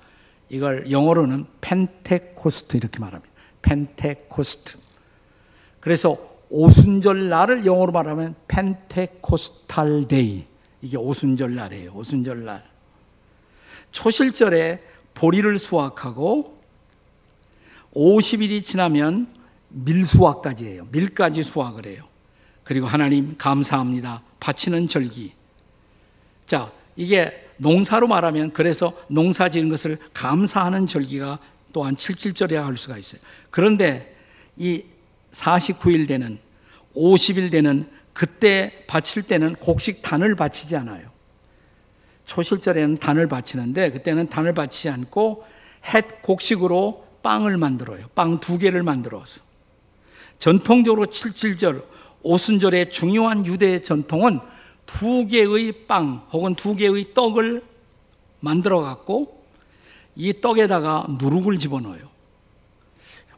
[0.50, 3.34] 이걸 영어로는 Pentecost 이렇게 말합니다.
[3.62, 4.78] Pentecost.
[5.80, 6.18] 그래서
[6.50, 10.46] 오순절 날을 영어로 말하면 Pentecostal day.
[10.82, 11.92] 이게 오순절 날이에요.
[11.94, 12.64] 오순절 날.
[13.92, 14.82] 초실절에
[15.14, 16.57] 보리를 수확하고
[17.96, 19.28] 50일이 지나면
[19.70, 20.88] 밀수확까지 해요.
[20.92, 22.04] 밀까지 수확을 해요.
[22.64, 24.22] 그리고 하나님 감사합니다.
[24.40, 25.34] 바치는 절기.
[26.46, 31.40] 자, 이게 농사로 말하면 그래서 농사 지은 것을 감사하는 절기가
[31.74, 33.22] 또한 77절이야 할 수가 있어요.
[33.50, 34.16] 그런데
[34.56, 34.84] 이
[35.32, 36.40] 49일 되는
[36.96, 41.10] 50일 되는 그때 바칠 때는 곡식 단을 바치지 않아요.
[42.26, 45.46] 초실절에는 단을 바치는데 그때는 단을 바치지 않고
[45.94, 48.08] 햇 곡식으로 빵을 만들어요.
[48.16, 49.42] 빵 두 개를 만들어서.
[50.40, 51.84] 전통적으로 77절
[52.24, 54.40] 오순절의 중요한 유대 전통은
[54.86, 57.64] 두 개의 빵 혹은 두 개의 떡을
[58.40, 59.44] 만들어 갖고
[60.16, 62.00] 이 떡에다가 누룩을 집어넣어요.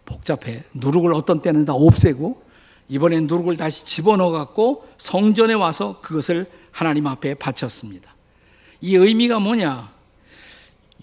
[0.06, 0.66] 복잡해.
[0.76, 2.44] 누룩을 어떤 때는 다 없애고
[2.90, 8.14] 이번엔 누룩을 다시 집어넣어 갖고 성전에 와서 그것을 하나님 앞에 바쳤습니다.
[8.82, 9.92] 이 의미가 뭐냐?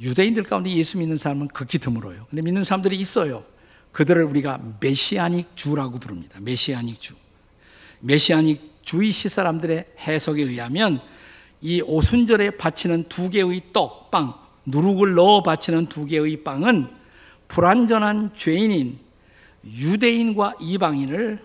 [0.00, 2.26] 유대인들 가운데 예수 믿는 사람은 극히 드물어요.
[2.28, 3.44] 근데 믿는 사람들이 있어요.
[3.92, 6.38] 그들을 우리가 메시아닉 주라고 부릅니다.
[6.40, 7.14] 메시아닉 주.
[8.00, 11.00] 메시아닉 주의 시 사람들의 해석에 의하면
[11.62, 14.34] 이 오순절에 바치는 두 개의 떡, 빵,
[14.66, 16.88] 누룩을 넣어 바치는 두 개의 빵은
[17.48, 18.98] 불완전한 죄인인
[19.64, 21.38] 유대인과 이방인을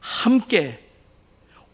[0.00, 0.88] 함께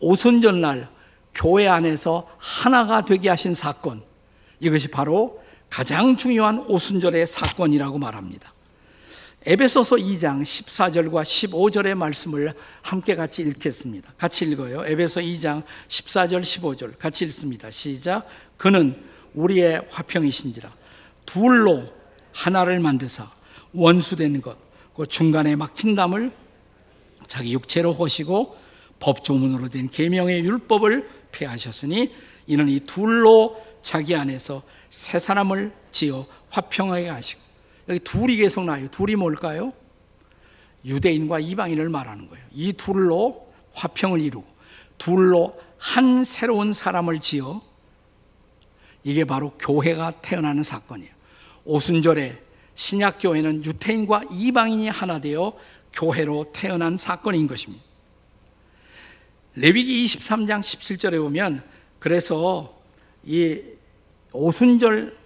[0.01, 0.89] 오순절날
[1.35, 4.03] 교회 안에서 하나가 되게 하신 사건.
[4.61, 5.44] 이것이 바로
[5.75, 8.53] 가장 중요한 오순절의 사건이라고 말합니다.
[9.45, 14.13] 에베소서 2장 14절과 15절의 말씀을 함께 같이 읽겠습니다.
[14.17, 14.87] 같이 읽어요.
[14.87, 17.73] 에베소 2장 14절 15절 같이 읽습니다.
[17.73, 18.25] 시작.
[18.57, 19.03] 그는
[19.35, 20.73] 우리의 화평이신지라
[21.27, 21.93] 둘로
[22.33, 23.27] 하나를 만드사
[23.73, 24.57] 원수된 것,
[24.95, 26.31] 그 중간에 막힌 담을
[27.27, 28.57] 자기 육체로 호시고
[29.01, 32.15] 법조문으로 된 계명의 율법을 폐하셨으니
[32.47, 34.63] 이는 이 둘로 자기 안에서
[34.95, 37.41] 새 사람을 지어 화평하게 하시고
[37.89, 38.89] 여기 둘이 계속 나요.
[38.93, 39.73] 둘이 뭘까요?
[40.85, 42.47] 유대인과 이방인을 말하는 거예요.
[42.53, 44.47] 이 둘로 화평을 이루고
[44.97, 47.61] 둘로 한 새로운 사람을 지어
[49.03, 51.11] 이게 바로 교회가 태어나는 사건이에요.
[51.65, 52.41] 오순절에
[52.77, 55.57] 신약 교회는 유태인과 이방인이 하나 되어
[55.93, 57.85] 교회로 태어난 사건인 것입니다.
[59.57, 61.65] 레위기 23장 17절에 보면
[61.99, 62.81] 그래서
[63.25, 63.74] 이
[64.35, 65.17] 오순절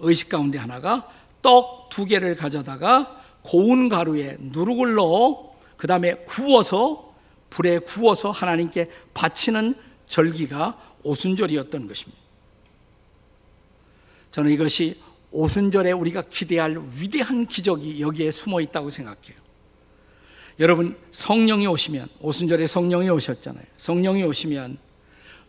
[0.00, 1.08] 의식 가운데 하나가
[1.42, 7.12] 떡 두 개를 가져다가 고운 가루에 누룩을 넣어 그 다음에 구워서
[7.50, 9.74] 불에 구워서 하나님께 바치는
[10.08, 12.20] 절기가 오순절이었던 것입니다.
[14.30, 15.00] 저는 이것이
[15.32, 19.40] 오순절에 우리가 기대할 위대한 기적이 여기에 숨어 있다고 생각해요.
[20.60, 23.64] 여러분, 성령이 오시면, 오순절에 성령이 오셨잖아요.
[23.76, 24.78] 성령이 오시면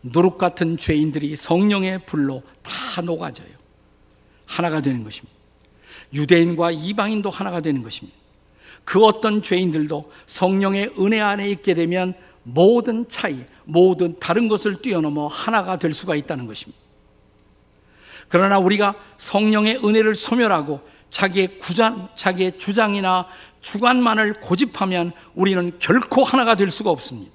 [0.02, 3.48] 누룩 같은 죄인들이 성령의 불로 다 녹아져요.
[4.46, 5.32] 하나가 되는 것입니다.
[6.12, 8.18] 유대인과 이방인도 하나가 되는 것입니다.
[8.84, 15.78] 그 어떤 죄인들도 성령의 은혜 안에 있게 되면 모든 차이, 모든 다른 것을 뛰어넘어 하나가
[15.78, 16.80] 될 수가 있다는 것입니다.
[18.28, 23.26] 그러나 우리가 성령의 은혜를 소멸하고 자기의 구장, 자기의 주장이나
[23.60, 27.31] 주관만을 고집하면 우리는 결코 하나가 될 수가 없습니다.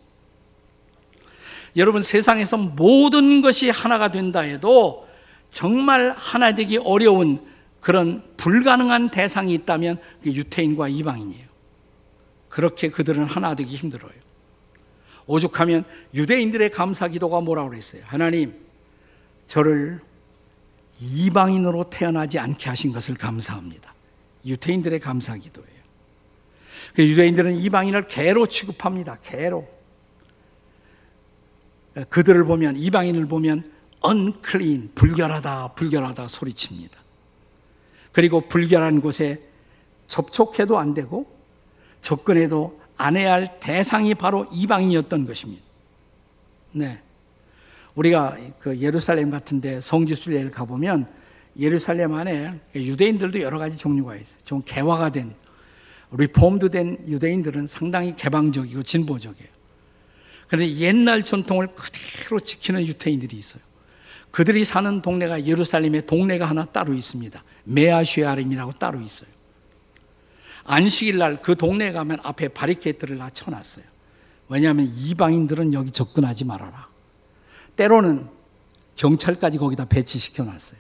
[1.77, 5.07] 여러분 세상에서 모든 것이 하나가 된다 해도
[5.51, 7.39] 정말 하나 되기 어려운
[7.79, 11.47] 그런 불가능한 대상이 있다면 유태인과 이방인이에요.
[12.49, 14.11] 그렇게 그들은 하나 되기 힘들어요.
[15.27, 18.01] 오죽하면 유대인들의 감사 기도가 뭐라고 그랬어요?
[18.05, 18.55] 하나님,
[19.45, 20.01] 저를
[20.99, 23.93] 이방인으로 태어나지 않게 하신 것을 감사합니다.
[24.45, 25.77] 유태인들의 감사 기도예요.
[26.95, 29.17] 그 유대인들은 이방인을 개로 취급합니다.
[29.21, 29.76] 개로.
[32.09, 33.71] 그들을 보면 이방인을 보면
[34.05, 36.99] unclean, 불결하다, 불결하다 소리칩니다.
[38.11, 39.41] 그리고 불결한 곳에
[40.07, 41.25] 접촉해도 안 되고
[42.01, 45.63] 접근해도 안 해야 할 대상이 바로 이방인이었던 것입니다.
[46.71, 47.01] 네.
[47.95, 51.07] 우리가 그 예루살렘 같은데 성지순례를 가보면
[51.59, 54.39] 예루살렘 안에 유대인들도 여러 가지 종류가 있어요.
[54.45, 55.33] 좀 개화가 된,
[56.11, 59.56] reformed 된 유대인들은 상당히 개방적이고 진보적이에요.
[60.47, 63.63] 그런데 옛날 전통을 그대로 지키는 유태인들이 있어요.
[64.31, 67.43] 그들이 사는 동네가 예루살렘에 동네가 하나 따로 있습니다.
[67.63, 69.29] 메아쉐아림이라고 따로 있어요.
[70.63, 73.85] 안식일 날 그 동네에 가면 앞에 바리케이트를 다 쳐놨어요.
[74.49, 76.87] 왜냐하면 이방인들은 여기 접근하지 말아라.
[77.75, 78.27] 때로는
[78.95, 80.79] 경찰까지 거기다 배치시켜 놨어요.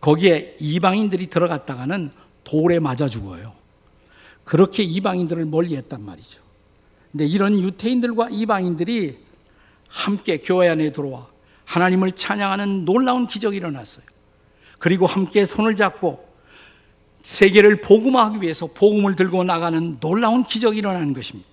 [0.00, 2.10] 거기에 이방인들이 들어갔다가는
[2.44, 3.52] 돌에 맞아 죽어요.
[4.44, 6.39] 그렇게 이방인들을 멀리 했단 말이죠.
[7.12, 9.18] 근데 이런 유태인들과 이방인들이
[9.88, 11.28] 함께 교회 안에 들어와
[11.64, 14.04] 하나님을 찬양하는 놀라운 기적이 일어났어요.
[14.78, 16.28] 그리고 함께 손을 잡고
[17.22, 21.48] 세계를 복음화하기 위해서 복음을 들고 나가는 놀라운 기적이 일어나는 것입니다.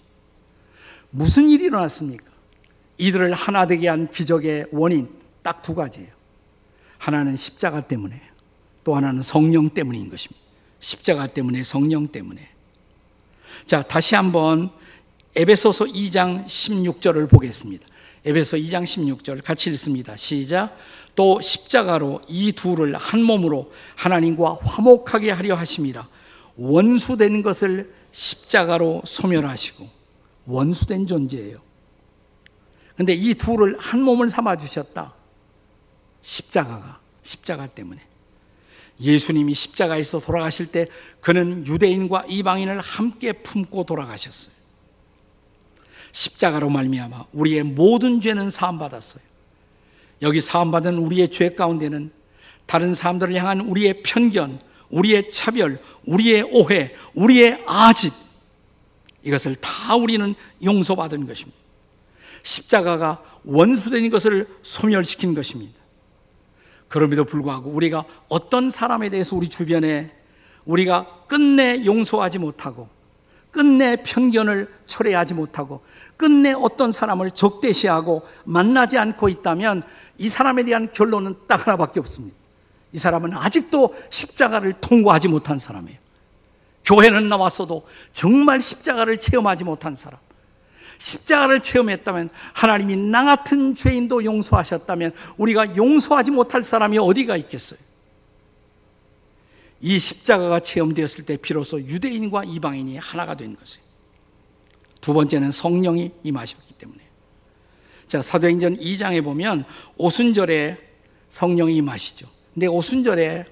[1.10, 2.26] 무슨 일이 일어났습니까?
[2.98, 5.10] 이들을 하나 되게 한 기적의 원인
[5.42, 6.10] 딱 두 가지예요.
[6.98, 8.22] 하나는 십자가 때문에
[8.84, 10.44] 또 하나는 성령 때문인 것입니다.
[10.80, 12.48] 십자가 때문에 성령 때문에.
[13.66, 14.72] 자, 다시 한번
[15.38, 17.86] 에베소서 2장 16절을 보겠습니다.
[18.26, 20.16] 에베소 2장 16절 같이 읽습니다.
[20.16, 20.76] 시작.
[21.16, 26.10] 또 십자가로 이 둘을 한 몸으로 하나님과 화목하게 하려 하심이라.
[26.56, 29.88] 원수된 것을 십자가로 소멸하시고
[30.48, 31.60] 원수된 존재예요.
[32.96, 35.14] 근데 이 둘을 한 몸을 삼아 주셨다.
[36.24, 38.02] 십자가가 십자가 때문에
[39.00, 40.88] 예수님이 십자가에서 돌아가실 때
[41.22, 44.67] 그는 유대인과 이방인을 함께 품고 돌아가셨어요.
[46.18, 49.24] 십자가로 말미암아 우리의 모든 죄는 사함 받았어요.
[50.24, 52.10] 여기 사함 받은 우리의 죄 가운데는
[52.66, 58.12] 다른 사람들을 향한 우리의 편견, 우리의 차별, 우리의 오해, 우리의 아집
[59.22, 61.58] 이것을 다 우리는 용서받은 것입니다.
[62.42, 65.78] 십자가가 원수된 것을 소멸시킨 것입니다.
[66.88, 70.16] 그럼에도 불구하고 우리가 어떤 사람에 대해서 우리 주변에
[70.66, 72.97] 우리가 끝내 용서하지 못하고
[73.52, 75.82] 끝내 편견을 철회하지 못하고
[76.16, 79.84] 끝내 어떤 사람을 적대시하고 만나지 않고 있다면
[80.18, 82.36] 이 사람에 대한 결론은 딱 하나밖에 없습니다.
[82.92, 86.00] 이 사람은 아직도 십자가를 통과하지 못한 사람이에요.
[86.86, 90.20] 교회는 나왔어도 정말 십자가를 체험하지 못한 사람.
[90.98, 97.80] 십자가를 체험했다면 하나님이 나 같은 죄인도 용서하셨다면 우리가 용서하지 못할 사람이 어디가 있겠어요?
[99.80, 103.86] 이 십자가가 체험되었을 때 비로소 유대인과 이방인이 하나가 된 것이에요.
[105.02, 107.00] 두 번째는 성령이 임하셨기 때문에.
[108.08, 109.66] 자, 사도행전 2장에 보면
[109.98, 110.78] 오순절에
[111.30, 112.28] 성령이 임하시죠.
[112.54, 113.46] 근데 오순절에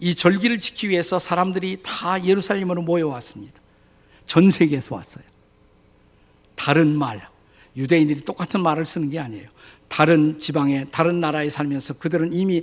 [0.00, 3.60] 이 절기를 지키기 위해서 사람들이 다 예루살렘으로 모여왔습니다.
[4.26, 5.24] 전 세계에서 왔어요.
[6.54, 7.28] 다른 말,
[7.76, 9.48] 유대인들이 똑같은 말을 쓰는 게 아니에요.
[9.88, 12.62] 다른 지방에 다른 나라에 살면서 그들은 이미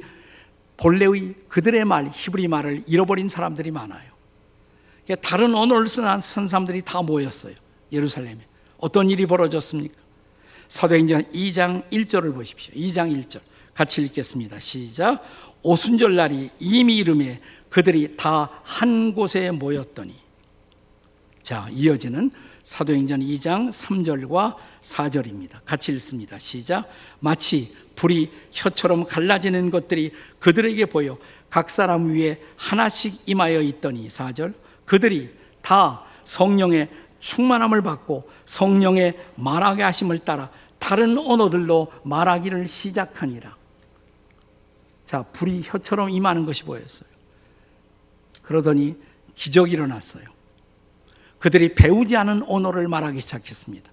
[0.81, 4.09] 본래의 그들의 말 히브리 말을 잃어버린 사람들이 많아요.
[5.05, 7.53] 그러니까 다른 언어를 쓰는 사람들이 다 모였어요.
[7.91, 8.39] 예루살렘에.
[8.77, 9.93] 어떤 일이 벌어졌습니까?
[10.67, 12.73] 사도행전 2장 1절을 보십시오.
[12.73, 13.41] 2장 1절.
[13.75, 14.59] 같이 읽겠습니다.
[14.59, 15.23] 시작.
[15.61, 17.39] 오순절 날이 이미 이름에
[17.69, 20.15] 그들이 다 한 곳에 모였더니
[21.43, 22.31] 자, 이어지는
[22.71, 25.59] 사도행전 2장 3절과 4절입니다.
[25.65, 26.39] 같이 읽습니다.
[26.39, 26.87] 시작.
[27.19, 31.17] 마치 불이 혀처럼 갈라지는 것들이 그들에게 보여
[31.49, 34.53] 각 사람 위에 하나씩 임하여 있더니 4절.
[34.85, 36.87] 그들이 다 성령의
[37.19, 43.53] 충만함을 받고 성령의 말하게 하심을 따라 다른 언어들로 말하기를 시작하니라.
[45.03, 47.09] 자, 불이 혀처럼 임하는 것이 보였어요.
[48.41, 48.95] 그러더니
[49.35, 50.40] 기적이 일어났어요.
[51.41, 53.91] 그들이 배우지 않은 언어를 말하기 시작했습니다.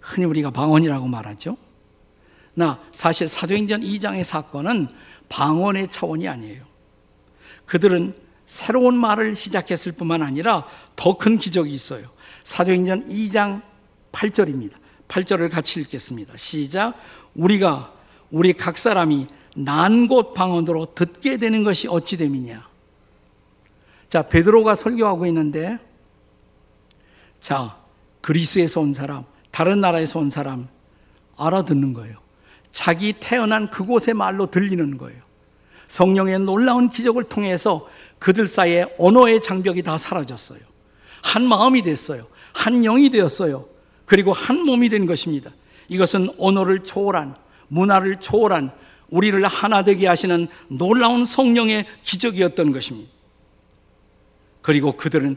[0.00, 1.56] 흔히 우리가 방언이라고 말하죠.
[2.52, 4.88] 나 사실 사도행전 2장의 사건은
[5.30, 6.62] 방언의 차원이 아니에요.
[7.64, 12.06] 그들은 새로운 말을 시작했을 뿐만 아니라 더 큰 기적이 있어요.
[12.44, 13.62] 사도행전 2장
[14.12, 14.74] 8절입니다.
[15.08, 16.34] 8절을 같이 읽겠습니다.
[16.36, 16.94] 시작.
[17.34, 17.94] 우리가
[18.30, 22.68] 우리 각 사람이 난 곳 방언으로 듣게 되는 것이 어찌 됨이냐.
[24.10, 25.78] 자, 베드로가 설교하고 있는데
[27.44, 27.76] 자,
[28.22, 30.66] 그리스에서 온 사람, 다른 나라에서 온 사람
[31.36, 32.16] 알아듣는 거예요.
[32.72, 35.20] 자기 태어난 그곳의 말로 들리는 거예요.
[35.86, 37.86] 성령의 놀라운 기적을 통해서
[38.18, 40.60] 그들 사이에 언어의 장벽이 다 사라졌어요.
[41.22, 42.26] 한 마음이 됐어요.
[42.54, 43.62] 한 영이 되었어요.
[44.06, 45.50] 그리고 한 몸이 된 것입니다.
[45.88, 47.36] 이것은 언어를 초월한,
[47.68, 48.72] 문화를 초월한
[49.10, 53.12] 우리를 하나 되게 하시는 놀라운 성령의 기적이었던 것입니다.
[54.62, 55.36] 그리고 그들은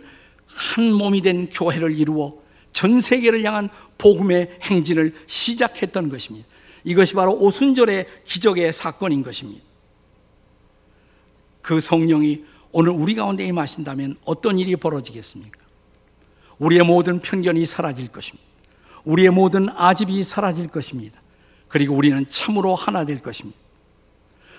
[0.57, 2.33] 한 몸이 된 교회를 이루어
[2.73, 6.47] 전 세계를 향한 복음의 행진을 시작했던 것입니다.
[6.83, 9.63] 이것이 바로 오순절의 기적의 사건인 것입니다.
[11.61, 15.59] 그 성령이 오늘 우리 가운데 임하신다면 어떤 일이 벌어지겠습니까?
[16.59, 18.45] 우리의 모든 편견이 사라질 것입니다.
[19.05, 21.21] 우리의 모든 아집이 사라질 것입니다.
[21.67, 23.59] 그리고 우리는 참으로 하나 될 것입니다.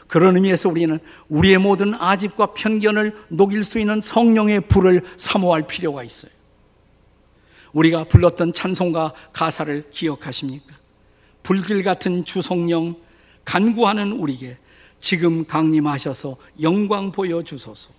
[0.09, 6.33] 그런 의미에서 우리는 우리의 모든 아집과 편견을 녹일 수 있는 성령의 불을 사모할 필요가 있어요.
[7.73, 10.75] 우리가 불렀던 찬송가 가사를 기억하십니까?
[11.43, 12.97] 불길 같은 주성령
[13.45, 14.59] 간구하는 우리에게
[15.01, 17.91] 지금 강림하셔서 영광 보여 주소서.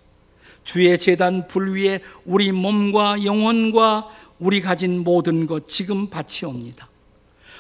[0.64, 4.08] 주의 재단 불 위에 우리 몸과 영혼과
[4.40, 6.90] 우리 가진 모든 것 지금 바치옵니다.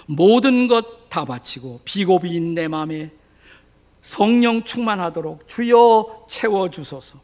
[0.08, 3.12] 모든 것 다 바치고 비고비인 내 마음에
[4.02, 7.20] 성령 충만하도록 주여 채워 주소서.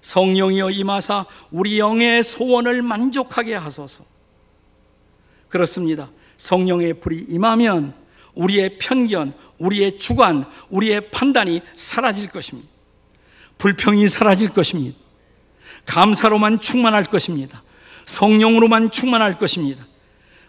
[0.00, 4.04] 성령이여 임하사 우리 영의 소원을 만족하게 하소서.
[5.48, 6.08] 그렇습니다.
[6.36, 7.94] 성령의 불이 임하면
[8.34, 12.68] 우리의 편견, 우리의 주관, 우리의 판단이 사라질 것입니다.
[13.58, 14.96] 불평이 사라질 것입니다.
[15.86, 17.62] 감사로만 충만할 것입니다.
[18.06, 19.84] 성령으로만 충만할 것입니다.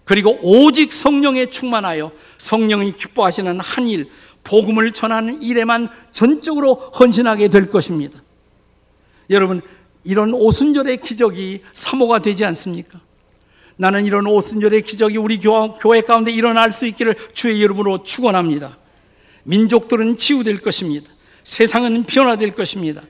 [0.05, 4.09] 그리고 오직 성령에 충만하여 성령이 기뻐하시는 한 일,
[4.49, 8.19] 복음을 전하는 일에만 전적으로 헌신하게 될 것입니다.
[9.29, 9.61] 여러분,
[10.03, 12.99] 이런 오순절의 기적이 사모가 되지 않습니까?
[13.75, 18.77] 나는 이런 오순절의 기적이 우리 교회 가운데 일어날 수 있기를 주의 이름으로 축원합니다.
[19.43, 21.07] 민족들은 치유될 것입니다.
[21.43, 23.03] 세상은 변화될 것입니다.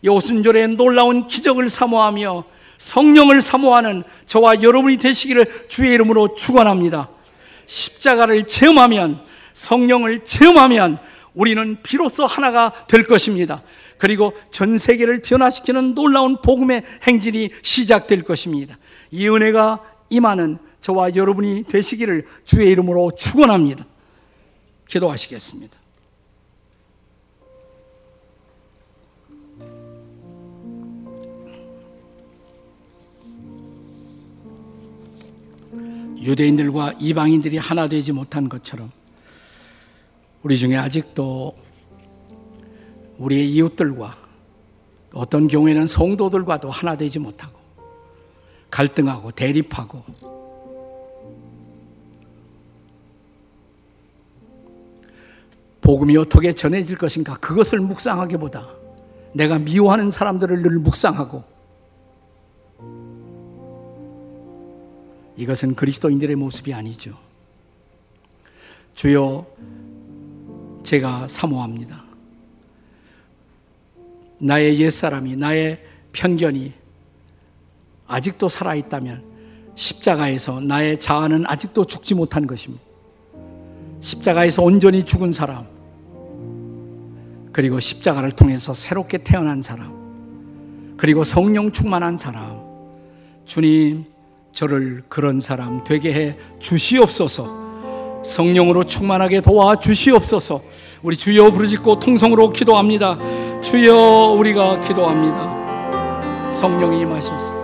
[0.00, 2.44] 이 오순절의 놀라운 기적을 사모하며
[2.78, 7.10] 성령을 사모하는 저와 여러분이 되시기를 주의 이름으로 축원합니다.
[7.66, 9.27] 십자가를 체험하면
[9.58, 10.98] 성령을 체험하면
[11.34, 13.60] 우리는 비로소 하나가 될 것입니다.
[13.98, 18.78] 그리고 전 세계를 변화시키는 놀라운 복음의 행진이 시작될 것입니다.
[19.10, 23.84] 이 은혜가 임하는 저와 여러분이 되시기를 주의 이름으로 축원합니다.
[24.86, 25.76] 기도하시겠습니다.
[36.22, 38.92] 유대인들과 이방인들이 하나 되지 못한 것처럼
[40.42, 41.54] 우리 중에 아직도
[43.18, 44.16] 우리의 이웃들과
[45.12, 47.58] 어떤 경우에는 성도들과도 하나 되지 못하고
[48.70, 50.04] 갈등하고 대립하고
[55.80, 58.68] 복음이 어떻게 전해질 것인가 그것을 묵상하기보다
[59.32, 61.42] 내가 미워하는 사람들을 늘 묵상하고
[65.36, 67.16] 이것은 그리스도인들의 모습이 아니죠.
[68.94, 69.46] 주여
[70.84, 72.04] 제가 사모합니다.
[74.40, 76.72] 나의 옛사람이, 나의 편견이
[78.06, 79.24] 아직도 살아있다면
[79.74, 82.82] 십자가에서 나의 자아는 아직도 죽지 못한 것입니다.
[84.00, 85.66] 십자가에서 온전히 죽은 사람,
[87.52, 92.60] 그리고 십자가를 통해서 새롭게 태어난 사람, 그리고 성령 충만한 사람,
[93.44, 94.04] 주님,
[94.52, 97.67] 저를 그런 사람 되게 해 주시옵소서.
[98.22, 100.60] 성령으로 충만하게 도와 주시옵소서.
[101.02, 103.18] 우리 주여 부르짖고 통성으로 기도합니다.
[103.62, 106.52] 주여 우리가 기도합니다.
[106.52, 107.54] 성령이 임하셔서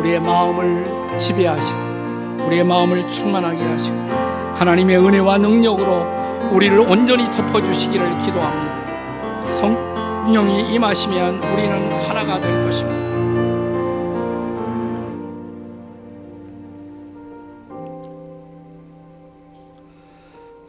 [0.00, 1.78] 우리의 마음을 지배하시고
[2.46, 3.96] 우리의 마음을 충만하게 하시고
[4.54, 6.06] 하나님의 은혜와 능력으로
[6.52, 9.46] 우리를 온전히 덮어 주시기를 기도합니다.
[9.46, 13.17] 성령이 임하시면 우리는 하나가 될 것입니다.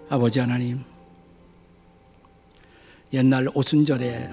[0.10, 0.84] 아버지 하나님,
[3.14, 4.30] 옛날 오순절에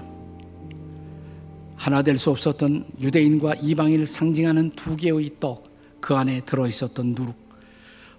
[1.75, 5.63] 하나 될 수 없었던 유대인과 이방인을 상징하는 두 개의 떡,
[6.01, 7.35] 그 안에 들어 있었던 누룩.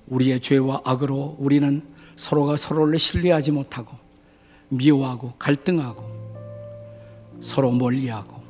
[0.06, 1.82] 우리의 죄와 악으로 우리는
[2.14, 3.96] 서로가 서로를 신뢰하지 못하고
[4.68, 6.04] 미워하고 갈등하고
[7.40, 8.40] 서로 멀리하고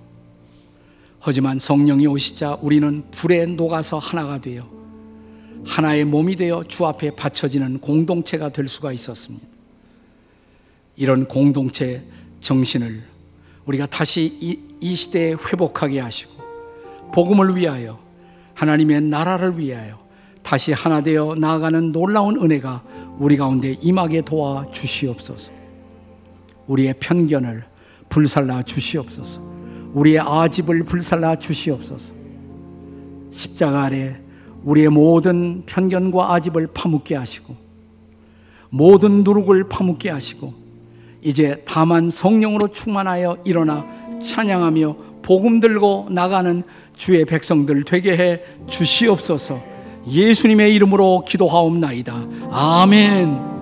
[1.19, 4.78] 하지만 성령이 오시자 우리는 불에 녹아서 하나가 되어
[5.65, 9.47] 하나의 몸이 되어 주 앞에 바쳐지는 공동체가 될 수가 있었습니다.
[10.97, 12.03] 이런 공동체
[12.41, 13.03] 정신을
[13.67, 16.33] 우리가 다시 이, 이 시대에 회복하게 하시고
[17.13, 17.99] 복음을 위하여
[18.55, 19.99] 하나님의 나라를 위하여
[20.43, 22.83] 다시 하나 되어 나아가는 놀라운 은혜가
[23.19, 25.53] 우리 가운데 임하게 도와 주시옵소서.
[26.67, 27.65] 우리의 편견을
[28.09, 29.41] 불살라 주시옵소서.
[29.93, 32.15] 우리의 아집을 불살라 주시옵소서.
[33.31, 34.21] 십자가 아래
[34.65, 37.57] 우리의 모든 편견과 아집을 파묻게 하시고
[38.71, 40.53] 모든 누룩을 파묻게 하시고
[41.23, 43.87] 이제 다만 성령으로 충만하여 일어나
[44.23, 46.63] 찬양하며 복음 들고 나가는
[46.95, 52.27] 주의 백성들 되게 해 주시옵소서 예수님의 이름으로 기도하옵나이다.
[52.51, 53.58] 아멘.